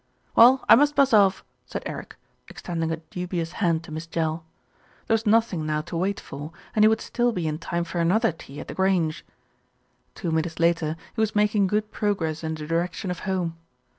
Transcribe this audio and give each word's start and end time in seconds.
"Well, 0.35 0.65
I 0.67 0.73
must 0.73 0.95
buzz 0.95 1.13
off," 1.13 1.43
said 1.67 1.83
Eric, 1.85 2.15
extending 2.49 2.91
a 2.91 2.97
du 2.97 3.27
bious 3.27 3.51
hand 3.61 3.83
to 3.83 3.91
Miss 3.91 4.07
Jell. 4.07 4.43
There 5.05 5.13
was 5.13 5.27
nothing 5.27 5.63
now 5.63 5.81
to 5.81 5.95
wait 5.95 6.19
for, 6.19 6.51
and 6.75 6.83
he 6.83 6.87
would 6.87 7.01
still 7.01 7.31
be 7.31 7.47
in 7.47 7.59
time 7.59 7.83
for 7.83 7.99
another 7.99 8.31
tea 8.31 8.59
at 8.59 8.67
The 8.67 8.73
Grange. 8.73 9.23
Two 10.15 10.31
minutes 10.31 10.57
later 10.59 10.95
he 11.13 11.21
was 11.21 11.35
making 11.35 11.67
good 11.67 11.91
progress 11.91 12.43
in 12.43 12.55
the 12.55 12.65
direction 12.65 13.11
of 13.11 13.19
home. 13.29 13.57